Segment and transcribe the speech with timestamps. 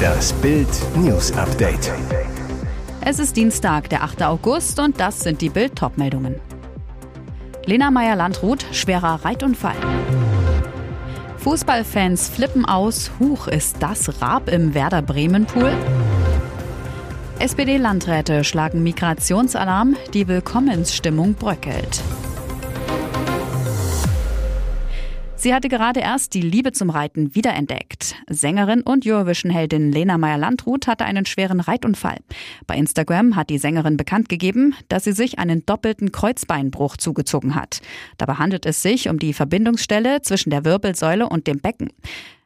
[0.00, 1.92] Das Bild News Update.
[3.04, 4.22] Es ist Dienstag, der 8.
[4.22, 6.36] August und das sind die Bild meldungen
[7.66, 9.76] Lena Meyer-Landrut, schwerer Reitunfall.
[11.38, 13.10] Fußballfans flippen aus.
[13.18, 15.72] Huch, ist das Raab im Werder Bremen Pool?
[17.38, 19.96] SPD-Landräte schlagen Migrationsalarm.
[20.12, 22.02] Die Willkommensstimmung bröckelt.
[25.42, 28.14] Sie hatte gerade erst die Liebe zum Reiten wiederentdeckt.
[28.28, 32.18] Sängerin und Eurovision-Heldin Lena Meyer-Landrut hatte einen schweren Reitunfall.
[32.66, 37.80] Bei Instagram hat die Sängerin bekannt gegeben, dass sie sich einen doppelten Kreuzbeinbruch zugezogen hat.
[38.18, 41.88] Dabei handelt es sich um die Verbindungsstelle zwischen der Wirbelsäule und dem Becken.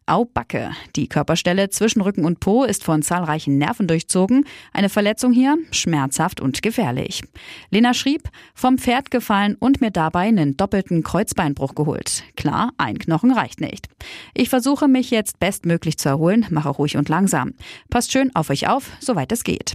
[0.06, 0.72] Au-Backe.
[0.96, 4.44] Die Körperstelle zwischen Rücken und Po ist von zahlreichen Nerven durchzogen.
[4.72, 7.22] Eine Verletzung hier schmerzhaft und gefährlich.
[7.70, 12.24] Lena schrieb, vom Pferd gefallen und mir dabei einen doppelten Kreuzbeinbruch geholt.
[12.36, 13.88] Klar, ein Knochen reicht nicht.
[14.34, 17.54] Ich versuche mich jetzt bestmöglich zu erholen, mache ruhig und langsam.
[17.90, 19.74] Passt schön auf euch auf, soweit es geht.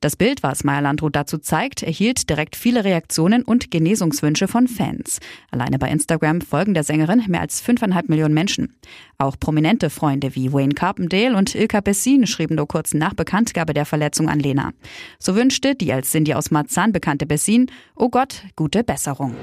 [0.00, 5.20] Das Bild, was Meyer Landrut dazu zeigt, erhielt direkt viele Reaktionen und Genesungswünsche von Fans.
[5.50, 8.76] Alleine bei Instagram folgen der Sängerin mehr als fünfeinhalb Millionen Menschen.
[9.16, 13.86] Auch prominente Freunde wie Wayne Carpendale und Ilka Bessin schrieben nur kurz nach Bekanntgabe der
[13.86, 14.72] Verletzung an Lena.
[15.18, 19.34] So wünschte die als Cindy aus Marzahn bekannte Bessin, oh Gott, gute Besserung.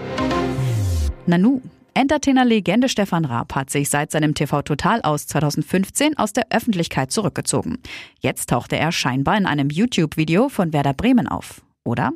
[1.26, 1.62] Nanu.
[1.96, 7.78] Entertainer-Legende Stefan Raab hat sich seit seinem TV Total aus 2015 aus der Öffentlichkeit zurückgezogen.
[8.20, 11.62] Jetzt tauchte er scheinbar in einem YouTube-Video von Werder Bremen auf.
[11.84, 12.12] Oder?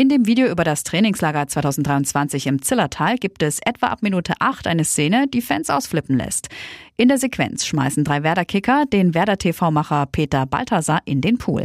[0.00, 4.68] In dem Video über das Trainingslager 2023 im Zillertal gibt es etwa ab Minute 8
[4.68, 6.50] eine Szene, die Fans ausflippen lässt.
[6.96, 11.64] In der Sequenz schmeißen drei Werder-Kicker den Werder-TV-Macher Peter Balthasar in den Pool.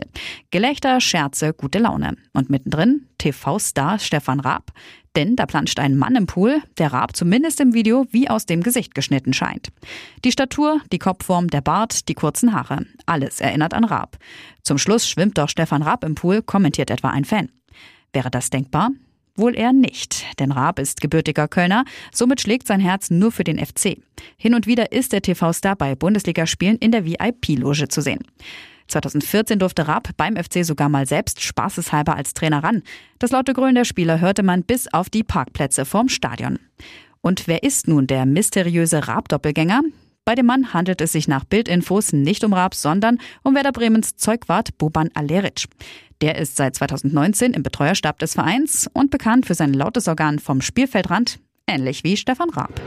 [0.49, 2.17] Gelächter, Scherze, gute Laune.
[2.33, 4.71] Und mittendrin TV-Star Stefan Raab.
[5.15, 8.63] Denn da planscht ein Mann im Pool, der Raab zumindest im Video wie aus dem
[8.63, 9.67] Gesicht geschnitten scheint.
[10.25, 12.87] Die Statur, die Kopfform, der Bart, die kurzen Haare.
[13.05, 14.17] Alles erinnert an Raab.
[14.63, 17.49] Zum Schluss schwimmt doch Stefan Raab im Pool, kommentiert etwa ein Fan.
[18.14, 18.91] Wäre das denkbar?
[19.35, 23.57] Wohl eher nicht, denn Raab ist gebürtiger Kölner, somit schlägt sein Herz nur für den
[23.57, 23.97] FC.
[24.38, 28.19] Hin und wieder ist der TV-Star bei Bundesligaspielen in der VIP-Loge zu sehen.
[28.88, 32.84] 2014 durfte Raab beim FC sogar mal selbst spaßeshalber als Trainer ran.
[33.18, 36.59] Das laute Grölen der Spieler hörte man bis auf die Parkplätze vorm Stadion.
[37.22, 39.81] Und wer ist nun der mysteriöse Raab-Doppelgänger?
[40.25, 44.16] Bei dem Mann handelt es sich nach Bildinfos nicht um Raab, sondern um Werder Bremens
[44.16, 45.66] Zeugwart Boban Aleric.
[46.22, 50.61] Der ist seit 2019 im Betreuerstab des Vereins und bekannt für sein lautes Organ vom
[50.61, 52.79] Spielfeldrand, ähnlich wie Stefan Raab.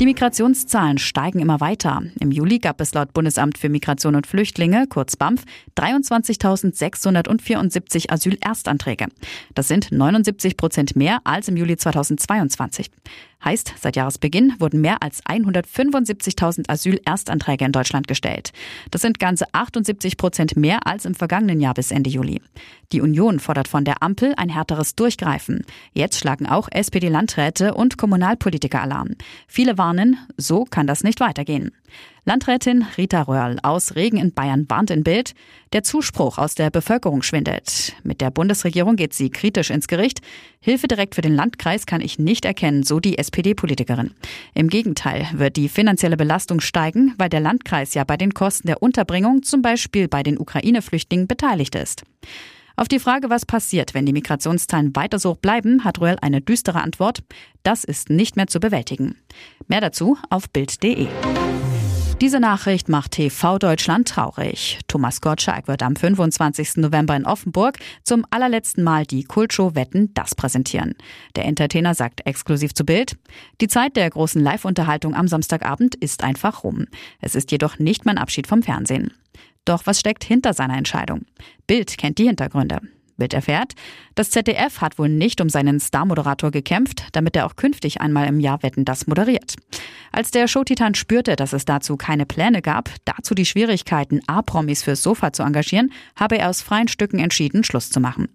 [0.00, 2.04] Die Migrationszahlen steigen immer weiter.
[2.20, 5.42] Im Juli gab es laut Bundesamt für Migration und Flüchtlinge, kurz BAMF,
[5.76, 9.08] 23.674 Asylerstanträge.
[9.56, 12.92] Das sind 79 Prozent mehr als im Juli 2022.
[13.44, 18.50] Heißt, seit Jahresbeginn wurden mehr als 175.000 Asylerstanträge in Deutschland gestellt.
[18.90, 22.42] Das sind ganze 78 Prozent mehr als im vergangenen Jahr bis Ende Juli.
[22.90, 25.64] Die Union fordert von der Ampel ein härteres Durchgreifen.
[25.92, 29.10] Jetzt schlagen auch SPD-Landräte und Kommunalpolitiker Alarm.
[29.46, 31.70] Viele warnen, so kann das nicht weitergehen.
[32.26, 35.32] Landrätin Rita Röhrl aus Regen in Bayern warnt in Bild,
[35.72, 37.94] der Zuspruch aus der Bevölkerung schwindet.
[38.02, 40.20] Mit der Bundesregierung geht sie kritisch ins Gericht.
[40.60, 44.10] Hilfe direkt für den Landkreis kann ich nicht erkennen, so die SPD-Politikerin.
[44.52, 48.82] Im Gegenteil wird die finanzielle Belastung steigen, weil der Landkreis ja bei den Kosten der
[48.82, 52.02] Unterbringung, zum Beispiel bei den Ukraine-Flüchtlingen, beteiligt ist.
[52.78, 56.40] Auf die Frage, was passiert, wenn die Migrationszahlen weiter so hoch bleiben, hat Ruel eine
[56.40, 57.24] düstere Antwort.
[57.64, 59.16] Das ist nicht mehr zu bewältigen.
[59.66, 61.08] Mehr dazu auf Bild.de.
[62.20, 64.78] Diese Nachricht macht TV Deutschland traurig.
[64.86, 66.76] Thomas Gottschalk wird am 25.
[66.76, 70.94] November in Offenburg zum allerletzten Mal die Kultshow Wetten das präsentieren.
[71.34, 73.16] Der Entertainer sagt exklusiv zu Bild,
[73.60, 76.86] die Zeit der großen Live-Unterhaltung am Samstagabend ist einfach rum.
[77.20, 79.12] Es ist jedoch nicht mein Abschied vom Fernsehen.
[79.68, 81.26] Doch was steckt hinter seiner Entscheidung?
[81.66, 82.80] Bild kennt die Hintergründe.
[83.18, 83.74] Bild erfährt,
[84.14, 88.40] das ZDF hat wohl nicht um seinen Star-Moderator gekämpft, damit er auch künftig einmal im
[88.40, 89.56] Jahr Wetten das moderiert.
[90.10, 95.02] Als der Showtitan spürte, dass es dazu keine Pläne gab, dazu die Schwierigkeiten, A-Promis fürs
[95.02, 98.28] Sofa zu engagieren, habe er aus freien Stücken entschieden, Schluss zu machen.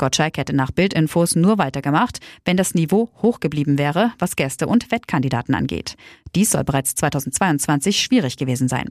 [0.00, 4.90] Gottschalk hätte nach Bildinfos nur weitergemacht, wenn das Niveau hoch geblieben wäre, was Gäste und
[4.90, 5.94] Wettkandidaten angeht.
[6.34, 8.88] Dies soll bereits 2022 schwierig gewesen sein.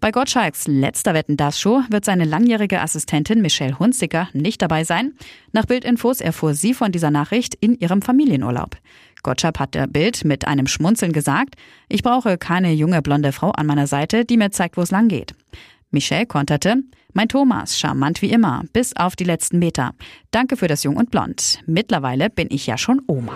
[0.00, 5.12] Bei Gottschalks letzter Wetten das Show wird seine langjährige Assistentin Michelle Hunziker nicht dabei sein.
[5.52, 8.78] Nach Bildinfos erfuhr sie von dieser Nachricht in ihrem Familienurlaub.
[9.22, 11.56] Gottschalk hat der Bild mit einem Schmunzeln gesagt,
[11.90, 15.08] ich brauche keine junge blonde Frau an meiner Seite, die mir zeigt, wo es lang
[15.08, 15.34] geht.
[15.90, 16.76] Michelle konterte,
[17.12, 19.92] mein Thomas, charmant wie immer, bis auf die letzten Meter.
[20.30, 21.58] Danke für das Jung und Blond.
[21.66, 23.32] Mittlerweile bin ich ja schon Oma.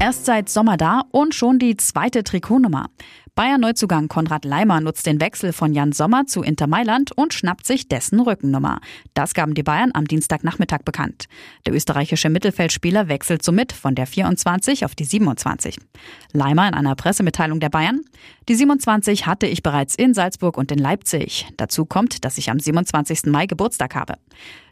[0.00, 2.90] Erst seit Sommer da und schon die zweite Trikotnummer.
[3.36, 7.86] Bayern-Neuzugang Konrad Leimer nutzt den Wechsel von Jan Sommer zu Inter Mailand und schnappt sich
[7.86, 8.80] dessen Rückennummer.
[9.12, 11.26] Das gaben die Bayern am Dienstagnachmittag bekannt.
[11.66, 15.76] Der österreichische Mittelfeldspieler wechselt somit von der 24 auf die 27.
[16.32, 18.00] Leimer in einer Pressemitteilung der Bayern.
[18.48, 21.46] Die 27 hatte ich bereits in Salzburg und in Leipzig.
[21.58, 23.26] Dazu kommt, dass ich am 27.
[23.26, 24.14] Mai Geburtstag habe.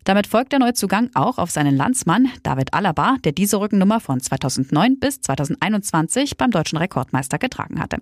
[0.05, 4.99] Damit folgt der Neuzugang auch auf seinen Landsmann David Alaba, der diese Rückennummer von 2009
[4.99, 7.99] bis 2021 beim deutschen Rekordmeister getragen hatte.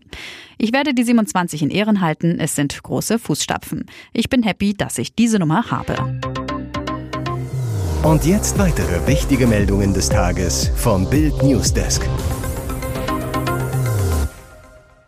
[0.59, 2.39] Ich werde die 27 in Ehren halten.
[2.41, 3.87] Es sind große Fußstapfen.
[4.13, 5.97] Ich bin happy, dass ich diese Nummer habe.
[8.03, 12.03] Und jetzt weitere wichtige Meldungen des Tages vom Bild Newsdesk.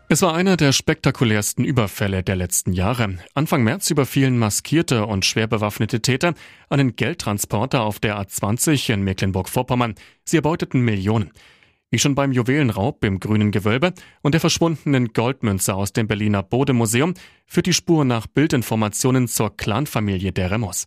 [0.07, 3.17] Es war einer der spektakulärsten Überfälle der letzten Jahre.
[3.33, 6.35] Anfang März überfielen maskierte und schwer bewaffnete Täter
[6.69, 9.95] einen Geldtransporter auf der A20 in Mecklenburg-Vorpommern.
[10.23, 11.31] Sie erbeuteten Millionen.
[11.89, 17.15] Wie schon beim Juwelenraub im grünen Gewölbe und der verschwundenen Goldmünze aus dem Berliner Bodemuseum
[17.47, 20.85] führt die Spur nach Bildinformationen zur Clanfamilie der Remos.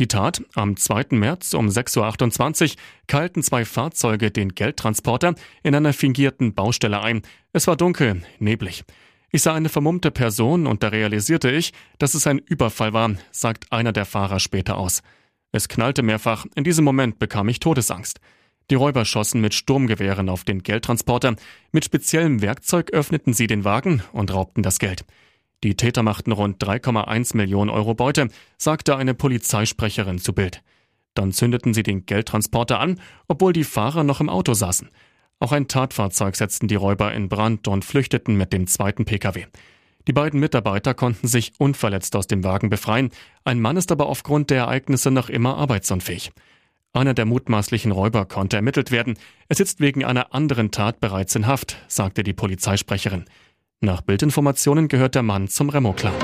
[0.00, 1.06] Die Tat, am 2.
[1.10, 2.76] März um 6.28 Uhr
[3.06, 7.22] keilten zwei Fahrzeuge den Geldtransporter in einer fingierten Baustelle ein.
[7.52, 8.84] Es war dunkel, neblig.
[9.30, 13.70] Ich sah eine vermummte Person und da realisierte ich, dass es ein Überfall war, sagt
[13.70, 15.02] einer der Fahrer später aus.
[15.52, 18.18] Es knallte mehrfach, in diesem Moment bekam ich Todesangst.
[18.70, 21.36] Die Räuber schossen mit Sturmgewehren auf den Geldtransporter,
[21.70, 25.04] mit speziellem Werkzeug öffneten sie den Wagen und raubten das Geld.
[25.64, 28.28] Die Täter machten rund 3,1 Millionen Euro Beute,
[28.58, 30.62] sagte eine Polizeisprecherin zu Bild.
[31.14, 34.90] Dann zündeten sie den Geldtransporter an, obwohl die Fahrer noch im Auto saßen.
[35.40, 39.46] Auch ein Tatfahrzeug setzten die Räuber in Brand und flüchteten mit dem zweiten Pkw.
[40.06, 43.08] Die beiden Mitarbeiter konnten sich unverletzt aus dem Wagen befreien.
[43.44, 46.30] Ein Mann ist aber aufgrund der Ereignisse noch immer arbeitsunfähig.
[46.92, 49.16] Einer der mutmaßlichen Räuber konnte ermittelt werden.
[49.48, 53.24] Er sitzt wegen einer anderen Tat bereits in Haft, sagte die Polizeisprecherin.
[53.84, 56.14] Nach Bildinformationen gehört der Mann zum Remo-Clan.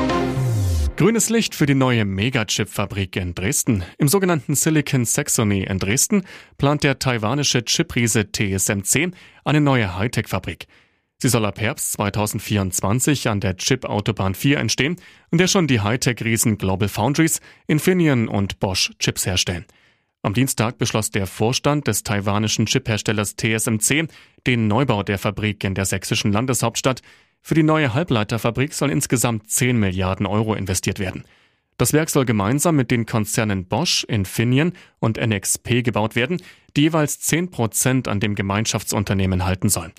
[0.97, 3.85] Grünes Licht für die neue Megachip-Fabrik in Dresden.
[3.99, 6.23] Im sogenannten Silicon Saxony in Dresden
[6.57, 9.11] plant der taiwanische Chipriese TSMC
[9.45, 10.69] eine neue Hightech-Fabrik.
[11.19, 14.97] Sie soll ab Herbst 2024 an der Chip-Autobahn 4 entstehen,
[15.31, 19.67] in der schon die Hightech-Riesen Global Foundries, Infineon und Bosch Chips herstellen.
[20.23, 24.09] Am Dienstag beschloss der Vorstand des taiwanischen Chipherstellers TSMC
[24.47, 27.03] den Neubau der Fabrik in der sächsischen Landeshauptstadt
[27.43, 31.25] für die neue Halbleiterfabrik sollen insgesamt 10 Milliarden Euro investiert werden.
[31.79, 36.43] Das Werk soll gemeinsam mit den Konzernen Bosch, Infineon und NXP gebaut werden,
[36.77, 39.93] die jeweils 10 Prozent an dem Gemeinschaftsunternehmen halten sollen.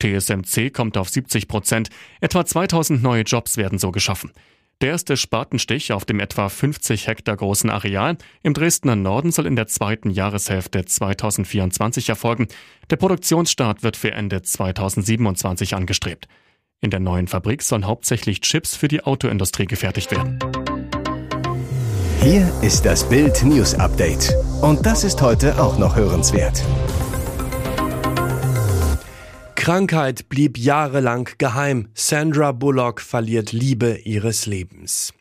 [0.00, 1.88] TSMC kommt auf 70 Prozent.
[2.20, 4.32] Etwa 2000 neue Jobs werden so geschaffen.
[4.80, 9.56] Der erste Spatenstich auf dem etwa 50 Hektar großen Areal im Dresdner Norden soll in
[9.56, 12.48] der zweiten Jahreshälfte 2024 erfolgen.
[12.90, 16.28] Der Produktionsstart wird für Ende 2027 angestrebt.
[16.84, 20.38] In der neuen Fabrik sollen hauptsächlich Chips für die Autoindustrie gefertigt werden.
[22.20, 24.34] Hier ist das Bild News Update.
[24.60, 26.62] Und das ist heute auch noch hörenswert.
[29.54, 31.88] Krankheit blieb jahrelang geheim.
[31.94, 35.14] Sandra Bullock verliert Liebe ihres Lebens.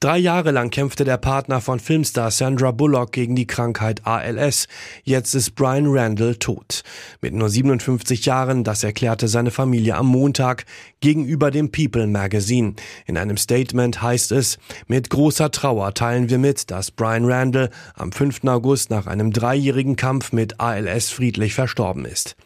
[0.00, 4.68] Drei Jahre lang kämpfte der Partner von Filmstar Sandra Bullock gegen die Krankheit ALS.
[5.04, 6.82] Jetzt ist Brian Randall tot.
[7.20, 10.64] Mit nur 57 Jahren, das erklärte seine Familie am Montag
[11.00, 12.74] gegenüber dem People Magazine.
[13.06, 18.12] In einem Statement heißt es, mit großer Trauer teilen wir mit, dass Brian Randall am
[18.12, 18.44] 5.
[18.44, 22.36] August nach einem dreijährigen Kampf mit ALS friedlich verstorben ist.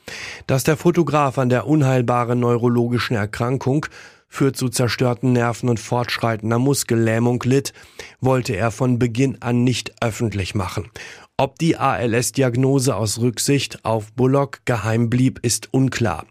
[0.47, 3.87] Dass der Fotograf an der unheilbaren neurologischen Erkrankung
[4.33, 7.75] führt zu zerstörten Nerven und fortschreitender Muskellähmung litt,
[8.19, 10.89] wollte er von Beginn an nicht öffentlich machen.
[11.37, 16.25] Ob die ALS-Diagnose aus Rücksicht auf Bullock geheim blieb, ist unklar.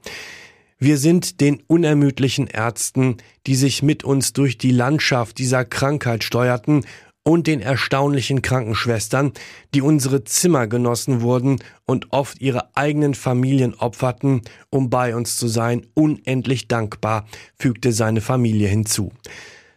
[0.80, 6.86] Wir sind den unermüdlichen Ärzten, die sich mit uns durch die Landschaft dieser Krankheit steuerten
[7.24, 9.32] und den erstaunlichen Krankenschwestern,
[9.74, 15.48] die unsere Zimmer genossen wurden und oft ihre eigenen Familien opferten, um bei uns zu
[15.48, 19.12] sein, unendlich dankbar, fügte seine Familie hinzu.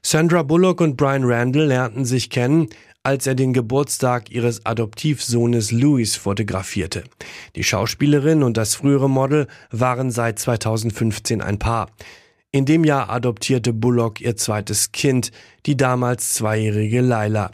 [0.03, 2.69] Sandra Bullock und Brian Randall lernten sich kennen,
[3.03, 7.05] als er den Geburtstag ihres Adoptivsohnes Louis fotografierte.
[7.55, 11.91] Die Schauspielerin und das frühere Model waren seit 2015 ein Paar.
[12.55, 15.33] In dem Jahr adoptierte Bullock ihr zweites Kind,
[15.67, 17.51] die damals zweijährige Laila.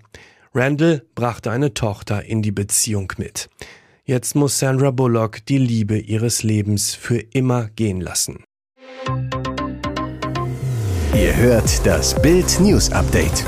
[0.54, 3.48] Randall brachte eine Tochter in die Beziehung mit.
[4.04, 8.44] Jetzt muss Sandra Bullock die Liebe ihres Lebens für immer gehen lassen.
[11.14, 13.46] Ihr hört das Bild News Update.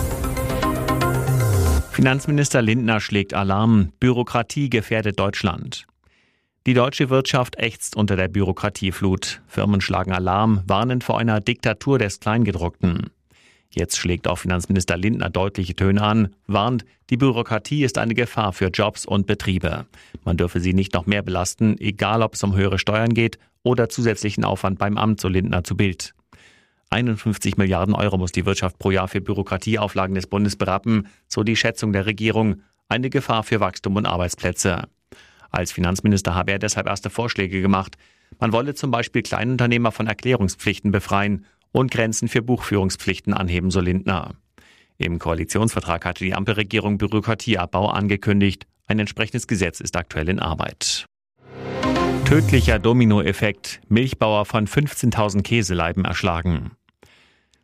[1.91, 3.93] Finanzminister Lindner schlägt Alarm.
[4.01, 5.87] Bürokratie gefährdet Deutschland.
[6.65, 9.43] Die deutsche Wirtschaft ächzt unter der Bürokratieflut.
[9.49, 13.11] Firmen schlagen Alarm, warnen vor einer Diktatur des Kleingedruckten.
[13.69, 18.69] Jetzt schlägt auch Finanzminister Lindner deutliche Töne an, warnt, die Bürokratie ist eine Gefahr für
[18.69, 19.87] Jobs und Betriebe.
[20.25, 23.89] Man dürfe sie nicht noch mehr belasten, egal ob es um höhere Steuern geht oder
[23.89, 26.15] zusätzlichen Aufwand beim Amt, so Lindner zu Bild.
[26.91, 31.57] 51 Milliarden Euro muss die Wirtschaft pro Jahr für Bürokratieauflagen des Bundes berappen, so die
[31.57, 32.63] Schätzung der Regierung.
[32.89, 34.85] Eine Gefahr für Wachstum und Arbeitsplätze.
[35.53, 37.97] Als Finanzminister habe er deshalb erste Vorschläge gemacht.
[38.41, 44.35] Man wolle zum Beispiel Kleinunternehmer von Erklärungspflichten befreien und Grenzen für Buchführungspflichten anheben, so Lindner.
[44.99, 48.67] Im Koalitionsvertrag hatte die Ampelregierung Bürokratieabbau angekündigt.
[48.87, 51.07] Ein entsprechendes Gesetz ist aktuell in Arbeit.
[52.25, 53.81] Tödlicher Dominoeffekt.
[53.89, 56.73] Milchbauer von 15.000 Käseleiben erschlagen.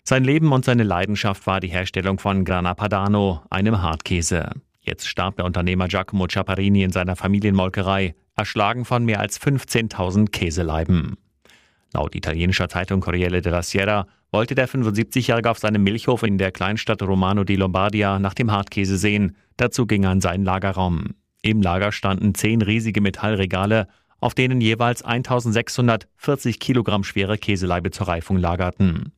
[0.04, 4.50] Sein Leben und seine Leidenschaft war die Herstellung von Grana Padano, einem Hartkäse.
[4.88, 11.18] Jetzt starb der Unternehmer Giacomo Ciapparini in seiner Familienmolkerei, erschlagen von mehr als 15.000 Käseleiben.
[11.92, 17.02] Laut italienischer Zeitung Corriere della Sierra wollte der 75-Jährige auf seinem Milchhof in der Kleinstadt
[17.02, 19.37] Romano di Lombardia nach dem Hartkäse sehen.
[19.59, 21.14] Dazu ging er in seinen Lagerraum.
[21.42, 23.88] Im Lager standen zehn riesige Metallregale,
[24.21, 29.12] auf denen jeweils 1640 Kilogramm schwere Käseleibe zur Reifung lagerten.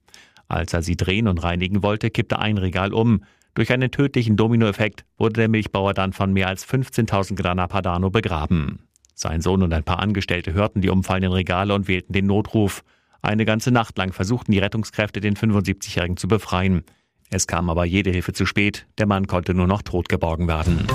[0.49, 3.23] Als er sie drehen und reinigen wollte, kippte ein Regal um.
[3.55, 8.87] Durch einen tödlichen Dominoeffekt wurde der Milchbauer dann von mehr als 15.000 Grana Padano begraben.
[9.15, 12.83] Sein Sohn und ein paar Angestellte hörten die umfallenden Regale und wählten den Notruf.
[13.23, 16.85] Eine ganze Nacht lang versuchten die Rettungskräfte, den 75-Jährigen zu befreien.
[17.29, 18.87] Es kam aber jede Hilfe zu spät.
[18.99, 20.87] Der Mann konnte nur noch tot geborgen werden.